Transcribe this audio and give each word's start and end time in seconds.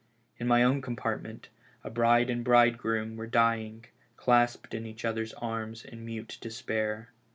In 0.39 0.47
my 0.47 0.63
own 0.63 0.81
com 0.81 0.95
partment 0.95 1.49
a 1.83 1.91
bride 1.91 2.31
and 2.31 2.43
bridegroom 2.43 3.17
were 3.17 3.27
dying, 3.27 3.85
clasped 4.17 4.73
in 4.73 4.87
each 4.87 5.05
other's 5.05 5.33
arms 5.33 5.85
in 5.85 6.03
mute 6.03 6.39
despair. 6.41 7.11